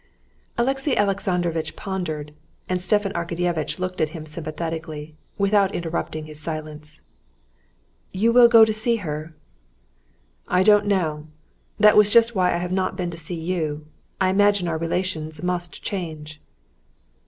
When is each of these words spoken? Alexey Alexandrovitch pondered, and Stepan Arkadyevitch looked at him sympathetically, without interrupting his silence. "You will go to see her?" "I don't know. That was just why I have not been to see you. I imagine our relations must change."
Alexey 0.57 0.97
Alexandrovitch 0.97 1.75
pondered, 1.75 2.33
and 2.67 2.81
Stepan 2.81 3.13
Arkadyevitch 3.13 3.77
looked 3.77 4.01
at 4.01 4.09
him 4.17 4.25
sympathetically, 4.25 5.13
without 5.37 5.75
interrupting 5.75 6.25
his 6.25 6.39
silence. 6.39 7.01
"You 8.11 8.31
will 8.33 8.47
go 8.47 8.65
to 8.65 8.73
see 8.73 8.95
her?" 8.95 9.35
"I 10.47 10.63
don't 10.63 10.87
know. 10.87 11.27
That 11.79 11.95
was 11.95 12.09
just 12.09 12.33
why 12.33 12.51
I 12.51 12.57
have 12.57 12.71
not 12.73 12.97
been 12.97 13.11
to 13.11 13.15
see 13.15 13.39
you. 13.39 13.85
I 14.19 14.29
imagine 14.29 14.67
our 14.67 14.79
relations 14.79 15.43
must 15.43 15.83
change." 15.83 16.41